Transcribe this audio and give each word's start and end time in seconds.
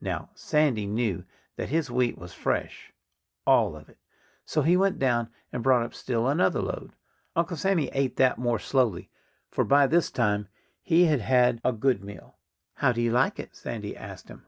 Now, 0.00 0.30
Sandy 0.34 0.86
knew 0.86 1.26
that 1.56 1.68
his 1.68 1.90
wheat 1.90 2.16
was 2.16 2.32
fresh 2.32 2.94
all 3.46 3.76
of 3.76 3.90
it. 3.90 3.98
So 4.46 4.62
he 4.62 4.74
went 4.74 4.98
down 4.98 5.28
and 5.52 5.62
brought 5.62 5.82
up 5.82 5.92
still 5.92 6.28
another 6.28 6.62
load. 6.62 6.94
Uncle 7.34 7.58
Sammy 7.58 7.90
ate 7.92 8.16
that 8.16 8.38
more 8.38 8.58
slowly, 8.58 9.10
for 9.50 9.64
by 9.64 9.86
this 9.86 10.10
time 10.10 10.48
he 10.80 11.04
had 11.04 11.20
had 11.20 11.60
a 11.62 11.74
good 11.74 12.02
meal. 12.02 12.38
"How 12.76 12.90
do 12.92 13.02
you 13.02 13.12
like 13.12 13.38
it?" 13.38 13.54
Sandy 13.54 13.94
asked 13.94 14.28
him. 14.28 14.46